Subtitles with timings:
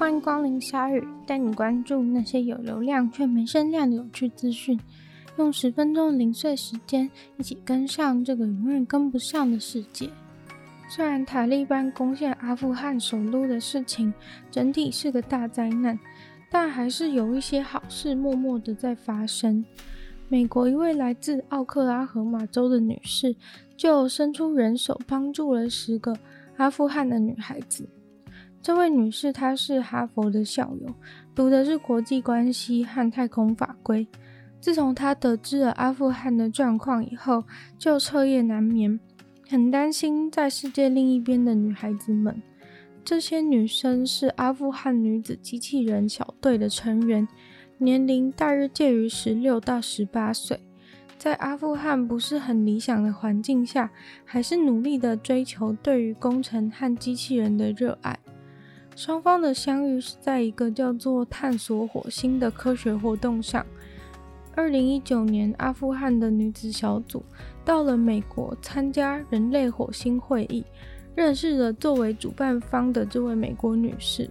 [0.00, 4.80] 欢迎光临鲨语，带你关注那些有流量却没声量的有趣资讯。
[5.36, 10.08] 用十分钟零碎时间，一起跟上这个永远跟不上的世界。
[10.88, 14.10] 虽然塔利班攻陷阿富汗首都的事情
[14.50, 16.00] 整体是个大灾难，
[16.50, 19.62] 但还是有一些好事默默的在发生。
[20.30, 23.36] 美国一位来自奥克拉荷马州的女士，
[23.76, 26.16] 就伸出援手帮助了十个
[26.56, 27.86] 阿富汗的女孩子。
[28.62, 30.94] 这位女士她是哈佛的校友，
[31.34, 34.06] 读的是国际关系和太空法规。
[34.60, 37.44] 自从她得知了阿富汗的状况以后，
[37.78, 39.00] 就彻夜难眠，
[39.48, 42.42] 很担心在世界另一边的女孩子们。
[43.02, 47.26] 这些女生是阿富汗女子机器人小队的成员。
[47.78, 50.60] 年龄大约介于十六到十八岁，
[51.16, 53.90] 在阿富汗不是很理想的环境下，
[54.26, 58.18] 还是努力的追求对于工程和机器人的热爱。
[59.02, 63.64] 双方的相遇是在一个叫做“探索火星”的科学活动上。
[64.54, 67.24] 二零一九年，阿富汗的女子小组
[67.64, 70.62] 到了美国参加人类火星会议，
[71.14, 74.28] 认识了作为主办方的这位美国女士。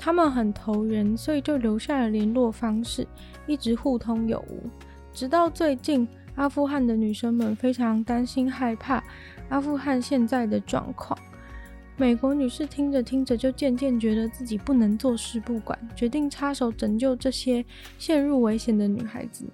[0.00, 3.06] 他们很投缘，所以就留下了联络方式，
[3.46, 4.68] 一直互通有无。
[5.12, 9.00] 直到最近，阿富汗的女生们非常担心害怕
[9.48, 11.16] 阿富汗现在的状况。
[11.96, 17.64] 美国女士听着听着，就渐渐觉得自己不能坐视不管，决定插手拯救这些
[17.98, 19.46] 陷入危险的女孩子。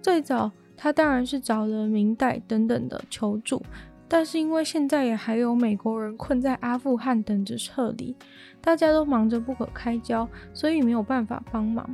[0.00, 3.62] 最早，她当然是找了明代等等的求助。
[4.06, 8.14] 但是因为现在也还有美国人困在阿富汗等着撤离，
[8.60, 11.88] 大家都忙着不可开交，所以没有办法帮忙。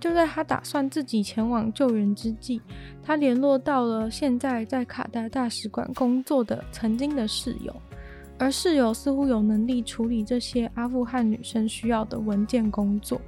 [0.00, 2.60] 就在他打算自己前往救援之际，
[3.02, 7.74] 他联络到了现在在卡达大使馆工作的曾经的室友，
[8.38, 13.20] 而室友似乎有能力处理这些阿富汗女生需要的文件工作。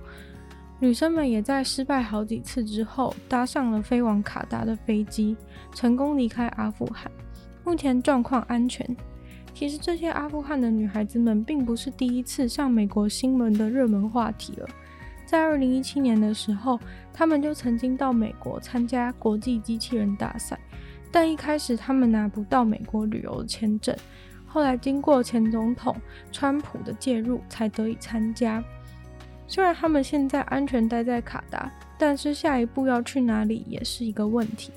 [0.81, 5.37] 女生们也在失败好几次之后，搭上了飞往卡达的飞机，
[5.75, 7.10] 成功离开阿富汗。
[7.65, 8.97] 目前状况安全。
[9.53, 14.69] 其实这些阿富汗的女孩子们并不是第一次上美国新闻的热门话题了。
[15.27, 16.78] 在二零一七年的时候，
[17.12, 20.56] 她们就曾经到美国参加国际机器人大赛，
[21.11, 23.94] 但一开始她们拿不到美国旅游签证，
[24.48, 25.94] 后来经过前总统
[26.32, 28.64] 川普的介入，才得以参加。
[29.47, 34.72] 虽然他们现在安全待在卡达，但是下一步要去哪里也是一个问题。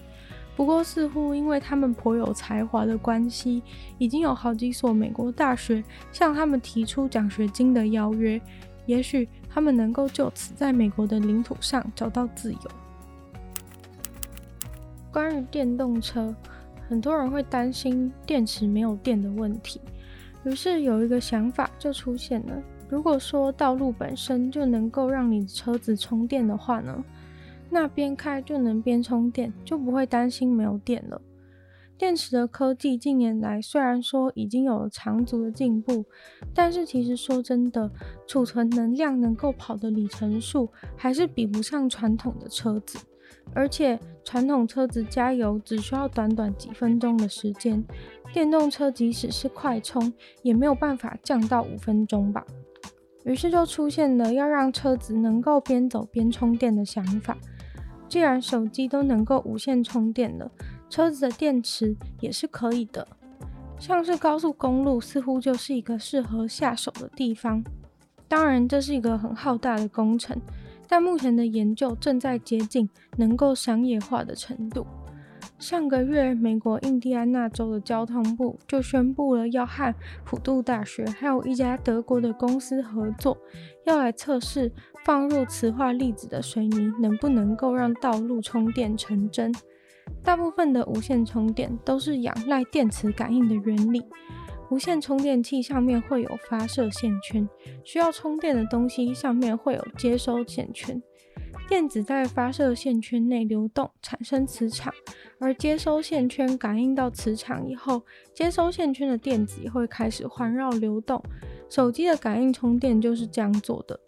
[0.55, 3.63] 不过，似乎因为他们颇有才华的关系，
[3.97, 8.39] 已经有好几所美国大学向他们提出奖学金的邀约。
[8.85, 12.59] 也许他们能够就此在美国的领土上找到自由。
[15.11, 16.33] 关于电动车，
[16.91, 19.79] 很多人会担心电池没有电的问题，
[20.43, 27.01] 于是有一个想法就出现了：如果说道路本身就能够让你车子充电的话呢？
[27.69, 31.21] 那边开就能边充电，就不会担心没有电了。
[31.97, 36.03] 电池的科技近年来虽然说已经有了长足的进步，
[36.53, 37.89] 但是其实说真的，
[38.27, 42.99] 储存能量能够跑的里程数还是比不上传统的车子。
[43.53, 47.83] 而且传统车子加油只需要短短几分钟的时间，
[48.33, 52.45] 电动车即使是快充，也没有办法降到五分钟吧。
[53.23, 57.37] 于是就出现了要让车子能够边走边充电的想法。
[58.07, 60.51] 既然手机都能够无线充电了，
[60.89, 63.07] 车子的电池也是可以的。
[63.79, 67.63] 像是高速公路似乎就是一个适合下手的地方。
[68.27, 70.39] 当然，这是一个很浩大的工程，
[70.91, 74.85] 但目前的研究正在接近能够商业化的程度。
[75.57, 83.37] 上个月，美国印第安纳州的交通部就宣布了要和普渡大学还有一家德国的公司合作，
[83.85, 84.69] 要来测试
[85.05, 89.49] 放入磁化粒子的水泥能不能够让道路充电成真。
[90.21, 94.03] 大部分的无线充电都是仰赖电磁感应的原理，
[94.71, 97.47] 无线充电器上面会有发射线圈，
[97.83, 100.99] 需要充电的东西上面会有接收线圈。
[101.67, 104.93] 电子在发射线圈内流动，产生磁场，
[105.39, 108.01] 而接收线圈感应到磁场以后，
[108.33, 111.21] 接收线圈的电子会开始环绕流动。
[111.69, 113.99] 手机的感应充电就是这样做的，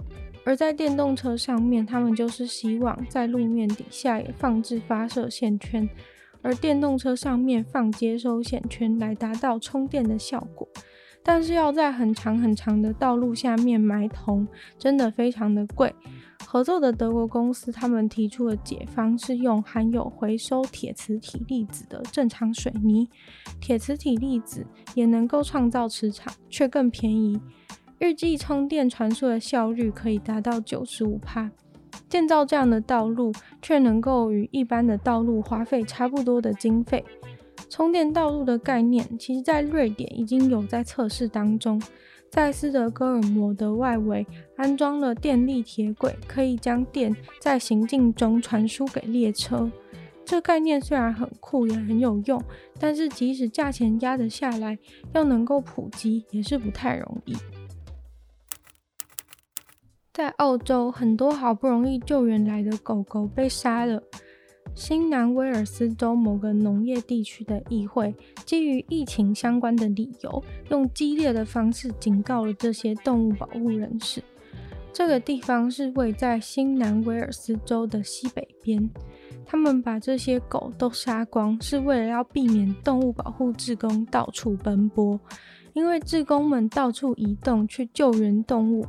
[0.45, 5.89] 而在电动车上面，他们就是希望在路面底下也放置发射线圈，
[6.43, 10.67] 而电动车上面放接收线圈来达到充电的效果。
[11.25, 14.45] 但是要在很长很长的道路下面埋铜，
[14.77, 15.95] 真的非常的贵。
[16.45, 23.07] 合作的德国公司，他们提出的解方是用含有回收铁磁体粒子的正常水泥，
[23.61, 27.39] 铁磁体粒子也能够创造磁场，却更便宜。
[27.99, 31.49] 预计充电传输的效率可以达到九十五帕。
[32.13, 37.03] 建造这样的道路，却能够与一般的道路花费差不多的经费。
[37.71, 41.81] 充电道路的概念，其实在瑞典已经有在测试当中。
[42.29, 49.71] 在斯德哥尔摩的外围安装了电力铁轨，可以将电在行进中传输给列车。
[50.23, 52.39] 这概念虽然很酷，也很有用，
[52.79, 54.77] 但是即使价钱压得下来，
[55.13, 57.35] 要能够普及也是不太容易。
[60.13, 63.99] 在澳洲，很多好不容易救援来的狗狗被杀了。
[64.75, 68.13] 新南威尔斯州某个农业地区的议会，
[68.45, 74.23] 基于疫情相关的理由，用激烈的方式警告了这些动物保护人士。
[74.91, 78.87] 这个地方是位在新南威尔斯州的西北边，
[79.47, 85.19] 他们把这些狗都杀光，是为了要避免动物保护志工到处奔波，
[85.73, 88.85] 因为志工们到处移动去救援动物。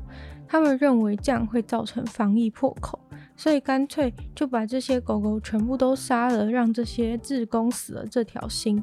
[0.54, 2.96] 他们认为这样会造成防疫破口，
[3.34, 8.80] 所以干脆就把这些狗狗全部都杀了，让这些志工死了这条心。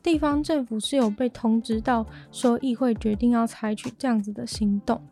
[0.00, 5.02] 地方政府是有被通知到，说议会决定要采取这样子的行动，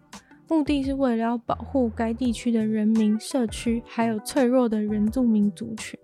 [0.46, 5.98] 目的是为了要保护该地区的人民、社区，还有脆弱的原住民族群。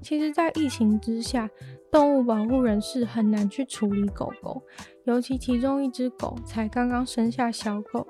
[0.00, 1.50] 其实，在疫情之下，
[1.90, 4.62] 动物保护人士很难去处理狗狗，
[5.04, 8.06] 尤其其中一只狗才刚刚生下小狗。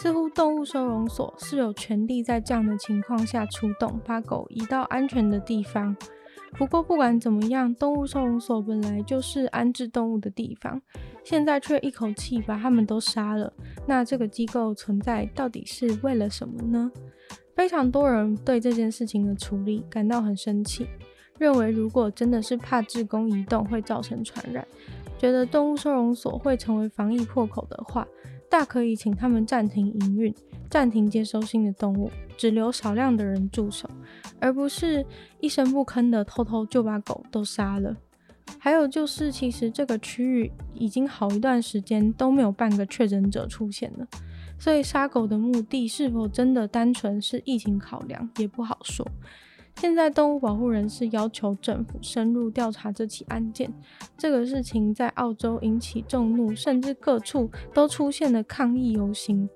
[0.00, 5.94] 似乎动物收容所是有权利在这样的情况下出动，把狗移到安全的地方。
[6.52, 10.80] 不过不管怎么样，动物收容所本来就是安置动物的地方，
[11.22, 13.52] 现在却一口气把他们都杀了。
[13.86, 16.90] 那这个机构存在到底是为了什么呢？
[17.54, 20.86] 非常多人对这件事情的处理感到很生气，
[21.38, 24.66] 认为如果真的是怕志工移动会造成传染，
[25.18, 28.08] 觉得动物收容所会成为防疫破口的话。
[28.50, 30.34] 大可以请他们暂停营运，
[30.68, 33.88] 暂停接收新的动物，只留少量的人驻守，
[34.40, 35.06] 而不是
[35.38, 37.96] 一声不吭的偷偷就把狗都杀了。
[38.58, 44.06] 还有就是，其实这个区域已经好一段时间都没有半个确诊者出现了，
[44.58, 49.08] 所以杀狗的目的是否真的单纯是疫情考量，也不好说。
[49.80, 53.72] 现在动物保护人士要求政府深入调查这起案件，
[54.18, 59.48] 这个事情在澳洲引起众怒，甚至各处都出现了抗议游行。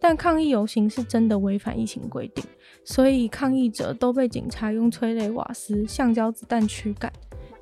[0.00, 2.44] 但抗议游行是真的违反疫情规定，
[2.84, 7.12] 所以抗议者都被警察用催泪瓦斯、橡胶子弹驱赶。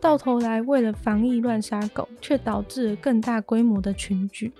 [0.00, 4.54] 到头来，为了防疫乱杀狗，却导致了更大规模的群聚。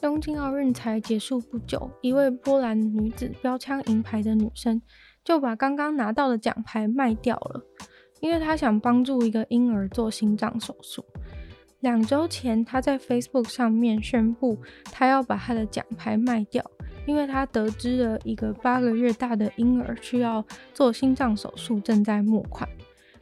[0.00, 4.80] 东京奥运才结束不久，一位波兰女子标枪银牌的女生。
[5.26, 7.60] 就把刚刚拿到的奖牌卖掉了，
[8.20, 11.04] 因为他想帮助一个婴儿做心脏手术。
[11.80, 16.64] 两周前，他在 Facebook 上面宣布，他要把他的奖牌卖掉，
[17.06, 22.68] 因为他得知了一个八个月大的婴儿需要做心脏手术，正在募款。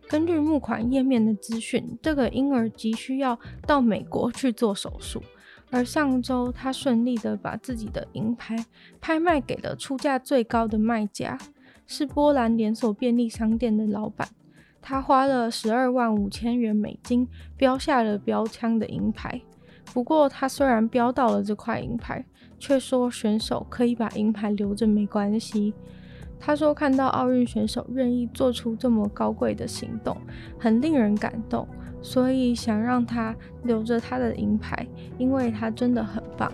[0.07, 5.23] 根据募款页面的资讯，这个婴儿急需要到美国去做手术，
[5.71, 8.67] 而上周他顺利的把自己的银牌
[9.01, 11.39] 拍卖给了出价最高的卖家。
[11.87, 14.29] 是波兰连锁便利商店的老板，
[14.81, 19.41] 他花了十二万五千元美金标下了标枪的银牌。
[19.93, 22.25] 不过，他虽然标到了这块银牌，
[22.59, 25.75] 却说选手可以把银牌留着没关系。
[26.41, 30.17] 他说看到奥运选手愿意做出这么高贵的行动，
[30.59, 31.67] 很令人感动，
[32.03, 34.87] 所以想让他留着他的银牌，
[35.17, 36.53] 因为他真的很棒。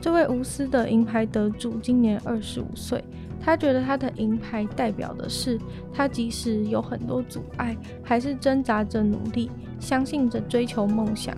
[0.00, 3.04] 这位无私的银牌得主今年二十五岁。
[3.40, 5.58] 他觉得他的银牌代表的是，
[5.92, 11.36] 他即使有很多阻碍，还是挣扎着努力，相信着追求梦想。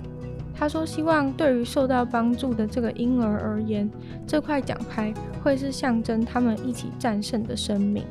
[0.54, 3.90] 他说：“希望对于受到帮助的这个婴儿而言，
[4.26, 8.04] 这块奖牌会是象征他们一起战胜的生命。”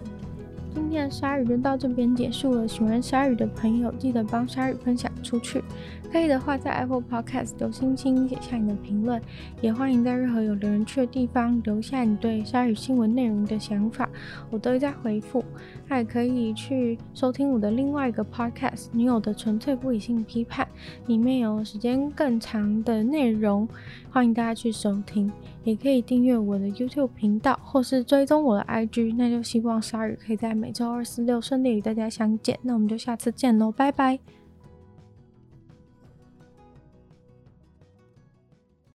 [0.91, 2.67] 今天鲨鱼就到这边结束了。
[2.67, 5.63] 喜欢鲨鱼的朋友，记得帮鲨鱼分享出去。
[6.11, 9.21] 可以的话，在 Apple Podcast 留星星，写下你的评论。
[9.61, 14.09] 也欢迎在任何有留言区的地方留下你对鲨鱼新闻内容的想法，
[14.49, 15.41] 我都会在回复。
[15.87, 20.67] 还可以去收听我的另外一个 Podcast《女友的纯粹不理性批判》，
[21.07, 23.65] 里面有时间更长的内容，
[24.09, 25.31] 欢迎大家去收听。
[25.63, 29.15] 也可以订阅我的 YouTube 频道，或是追踪我的 IG。
[29.15, 32.57] 那就希望鲨鱼可以在每周周二、四、六顺利与大家相见。
[32.63, 34.17] 那我们就下次见喽，拜拜。